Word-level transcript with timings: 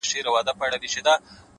o 0.03 0.03
له 0.03 0.07
څو 0.07 0.11
خوښيو 0.11 0.39
او 0.39 0.45
دردو 0.47 0.63
راهيسي؛ 0.71 1.11